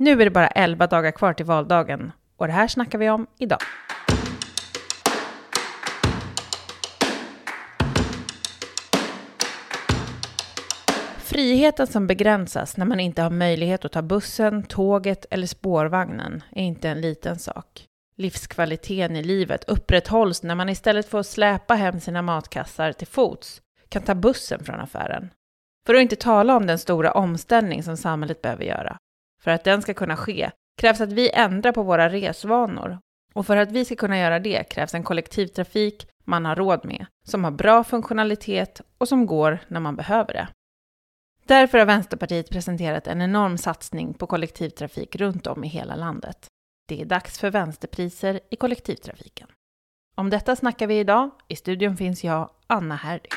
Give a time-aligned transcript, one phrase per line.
[0.00, 3.26] Nu är det bara 11 dagar kvar till valdagen och det här snackar vi om
[3.38, 3.58] idag.
[11.18, 16.62] Friheten som begränsas när man inte har möjlighet att ta bussen, tåget eller spårvagnen är
[16.62, 17.84] inte en liten sak.
[18.16, 23.62] Livskvaliteten i livet upprätthålls när man istället för att släpa hem sina matkassar till fots
[23.88, 25.30] kan ta bussen från affären.
[25.86, 28.98] För att inte tala om den stora omställning som samhället behöver göra.
[29.42, 32.98] För att den ska kunna ske krävs att vi ändrar på våra resvanor.
[33.34, 37.06] Och för att vi ska kunna göra det krävs en kollektivtrafik man har råd med,
[37.24, 40.48] som har bra funktionalitet och som går när man behöver det.
[41.44, 46.46] Därför har Vänsterpartiet presenterat en enorm satsning på kollektivtrafik runt om i hela landet.
[46.88, 49.48] Det är dags för vänsterpriser i kollektivtrafiken.
[50.16, 51.30] Om detta snackar vi idag.
[51.48, 53.28] I studion finns jag, Anna Herdy.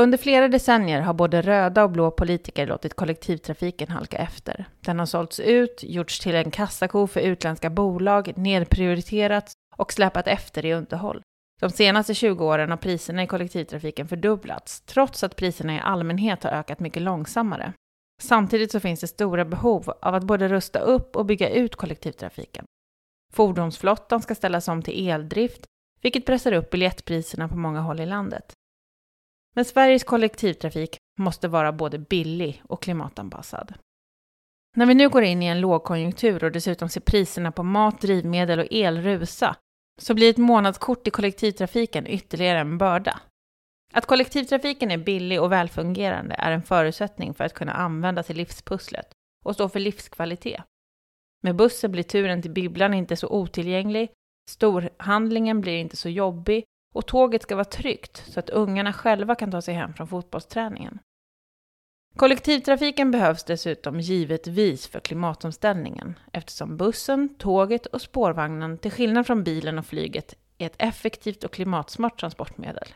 [0.00, 4.68] Under flera decennier har både röda och blå politiker låtit kollektivtrafiken halka efter.
[4.80, 10.66] Den har sålts ut, gjorts till en kassako för utländska bolag, nedprioriterats och släpat efter
[10.66, 11.22] i underhåll.
[11.60, 16.50] De senaste 20 åren har priserna i kollektivtrafiken fördubblats, trots att priserna i allmänhet har
[16.50, 17.72] ökat mycket långsammare.
[18.22, 22.64] Samtidigt så finns det stora behov av att både rusta upp och bygga ut kollektivtrafiken.
[23.32, 25.66] Fordonsflottan ska ställas om till eldrift,
[26.02, 28.52] vilket pressar upp biljettpriserna på många håll i landet.
[29.54, 33.74] Men Sveriges kollektivtrafik måste vara både billig och klimatanpassad.
[34.76, 38.58] När vi nu går in i en lågkonjunktur och dessutom ser priserna på mat, drivmedel
[38.58, 39.56] och el rusa,
[40.00, 43.20] så blir ett månadskort i kollektivtrafiken ytterligare en börda.
[43.92, 49.06] Att kollektivtrafiken är billig och välfungerande är en förutsättning för att kunna användas i livspusslet
[49.44, 50.62] och stå för livskvalitet.
[51.42, 54.10] Med bussen blir turen till bibblan inte så otillgänglig,
[54.50, 56.64] storhandlingen blir inte så jobbig
[56.94, 60.98] och tåget ska vara tryggt så att ungarna själva kan ta sig hem från fotbollsträningen.
[62.16, 69.78] Kollektivtrafiken behövs dessutom givetvis för klimatomställningen eftersom bussen, tåget och spårvagnen till skillnad från bilen
[69.78, 72.88] och flyget är ett effektivt och klimatsmart transportmedel.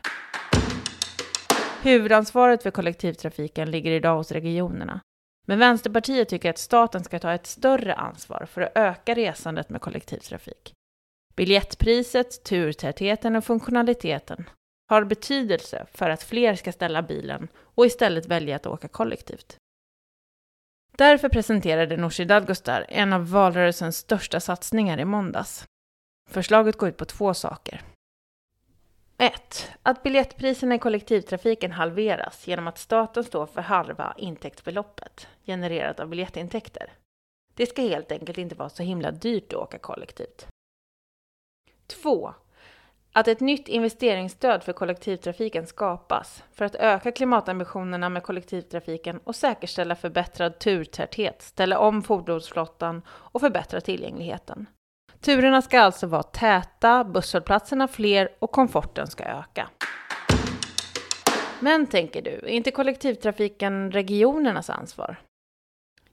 [1.82, 5.00] Huvudansvaret för kollektivtrafiken ligger idag hos regionerna.
[5.46, 9.80] Men Vänsterpartiet tycker att staten ska ta ett större ansvar för att öka resandet med
[9.80, 10.72] kollektivtrafik.
[11.36, 14.50] Biljettpriset, turtätheten och funktionaliteten
[14.88, 19.56] har betydelse för att fler ska ställa bilen och istället välja att åka kollektivt.
[20.96, 25.64] Därför presenterade Nooshi Dadgostar en av valrörelsens största satsningar i måndags.
[26.30, 27.82] Förslaget går ut på två saker.
[29.18, 29.70] 1.
[29.82, 36.92] Att biljettpriserna i kollektivtrafiken halveras genom att staten står för halva intäktsbeloppet genererat av biljettintäkter.
[37.54, 40.46] Det ska helt enkelt inte vara så himla dyrt att åka kollektivt.
[41.86, 42.34] 2.
[43.12, 49.94] Att ett nytt investeringsstöd för kollektivtrafiken skapas för att öka klimatambitionerna med kollektivtrafiken och säkerställa
[49.94, 54.66] förbättrad turtäthet, ställa om fordonsflottan och förbättra tillgängligheten.
[55.20, 59.68] Turerna ska alltså vara täta, busshållplatserna fler och komforten ska öka.
[61.60, 65.16] Men tänker du, är inte kollektivtrafiken regionernas ansvar?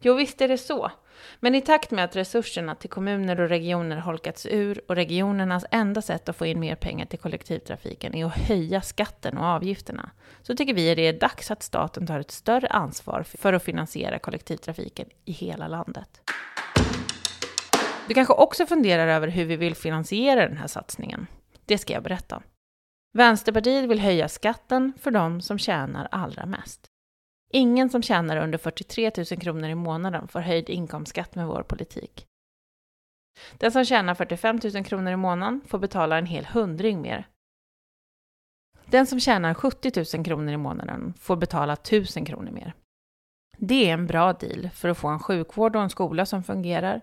[0.04, 0.92] Jo, visst är det så.
[1.40, 6.02] Men i takt med att resurserna till kommuner och regioner holkats ur och regionernas enda
[6.02, 10.12] sätt att få in mer pengar till kollektivtrafiken är att höja skatten och avgifterna,
[10.42, 13.64] så tycker vi att det är dags att staten tar ett större ansvar för att
[13.64, 16.22] finansiera kollektivtrafiken i hela landet.
[18.08, 21.28] Du kanske också funderar över hur vi vill finansiera den här satsningen.
[21.66, 22.42] Det ska jag berätta.
[23.14, 26.91] Vänsterpartiet vill höja skatten för de som tjänar allra mest.
[27.54, 32.26] Ingen som tjänar under 43 000 kronor i månaden får höjd inkomstskatt med vår politik.
[33.58, 37.28] Den som tjänar 45 000 kronor i månaden får betala en hel hundring mer.
[38.86, 42.74] Den som tjänar 70 000 kronor i månaden får betala 1000 kronor mer.
[43.58, 47.02] Det är en bra deal för att få en sjukvård och en skola som fungerar,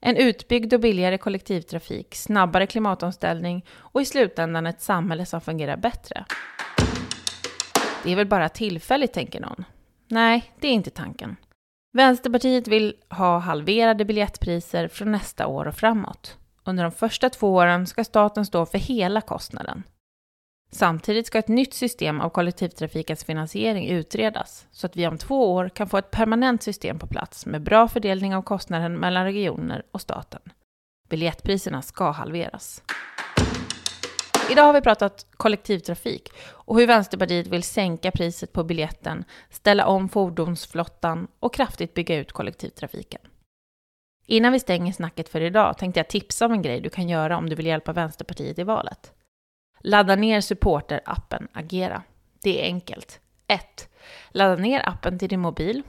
[0.00, 6.24] en utbyggd och billigare kollektivtrafik, snabbare klimatomställning och i slutändan ett samhälle som fungerar bättre.
[8.04, 9.64] Det är väl bara tillfälligt, tänker någon.
[10.08, 11.36] Nej, det är inte tanken.
[11.92, 16.36] Vänsterpartiet vill ha halverade biljettpriser från nästa år och framåt.
[16.64, 19.82] Under de första två åren ska staten stå för hela kostnaden.
[20.70, 25.68] Samtidigt ska ett nytt system av kollektivtrafikens finansiering utredas så att vi om två år
[25.68, 30.00] kan få ett permanent system på plats med bra fördelning av kostnaden mellan regioner och
[30.00, 30.40] staten.
[31.08, 32.82] Biljettpriserna ska halveras.
[34.50, 40.08] Idag har vi pratat kollektivtrafik och hur Vänsterpartiet vill sänka priset på biljetten, ställa om
[40.08, 43.20] fordonsflottan och kraftigt bygga ut kollektivtrafiken.
[44.26, 47.36] Innan vi stänger snacket för idag tänkte jag tipsa om en grej du kan göra
[47.36, 49.12] om du vill hjälpa Vänsterpartiet i valet.
[49.80, 52.02] Ladda ner supporterappen Agera.
[52.42, 53.20] Det är enkelt.
[53.46, 53.88] 1.
[54.30, 55.82] Ladda ner appen till din mobil.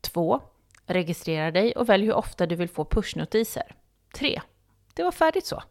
[0.00, 0.40] 2.
[0.86, 3.76] Registrera dig och välj hur ofta du vill få pushnotiser.
[4.14, 4.40] 3.
[4.94, 5.62] Det var färdigt så.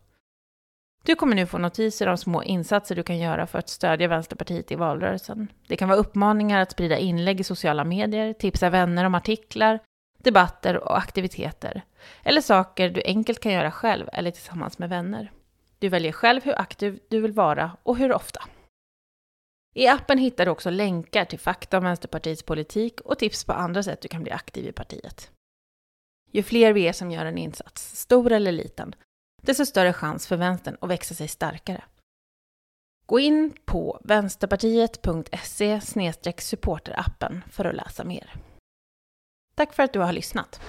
[1.10, 4.72] Du kommer nu få notiser om små insatser du kan göra för att stödja Vänsterpartiet
[4.72, 5.52] i valrörelsen.
[5.68, 9.80] Det kan vara uppmaningar att sprida inlägg i sociala medier, tipsa vänner om artiklar,
[10.18, 11.82] debatter och aktiviteter.
[12.24, 15.32] Eller saker du enkelt kan göra själv eller tillsammans med vänner.
[15.80, 18.44] Du väljer själv hur aktiv du vill vara och hur ofta.
[19.76, 23.84] I appen hittar du också länkar till fakta om Vänsterpartiets politik och tips på andra
[23.84, 25.32] sätt du kan bli aktiv i partiet.
[26.32, 28.96] Ju fler vi är som gör en insats, stor eller liten,
[29.42, 31.84] desto större chans för vänstern att växa sig starkare.
[33.06, 35.82] Gå in på vänsterpartiet.se
[36.38, 38.34] supporterappen för att läsa mer.
[39.56, 40.62] Tack för att du har lyssnat.